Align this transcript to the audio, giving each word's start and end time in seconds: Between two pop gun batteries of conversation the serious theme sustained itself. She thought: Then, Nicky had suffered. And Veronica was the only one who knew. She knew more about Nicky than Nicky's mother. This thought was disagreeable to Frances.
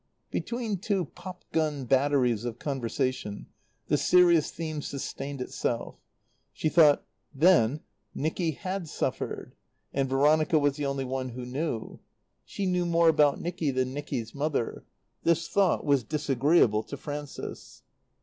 Between 0.31 0.77
two 0.79 1.05
pop 1.05 1.43
gun 1.51 1.85
batteries 1.85 2.43
of 2.43 2.57
conversation 2.57 3.45
the 3.85 3.97
serious 3.99 4.49
theme 4.49 4.81
sustained 4.81 5.41
itself. 5.41 5.93
She 6.53 6.69
thought: 6.69 7.05
Then, 7.35 7.81
Nicky 8.15 8.53
had 8.53 8.89
suffered. 8.89 9.53
And 9.93 10.09
Veronica 10.09 10.57
was 10.57 10.75
the 10.75 10.87
only 10.87 11.05
one 11.05 11.29
who 11.29 11.45
knew. 11.45 11.99
She 12.45 12.65
knew 12.65 12.87
more 12.87 13.09
about 13.09 13.39
Nicky 13.39 13.69
than 13.69 13.93
Nicky's 13.93 14.33
mother. 14.33 14.85
This 15.21 15.47
thought 15.47 15.85
was 15.85 16.03
disagreeable 16.03 16.81
to 16.81 16.97
Frances. 16.97 17.83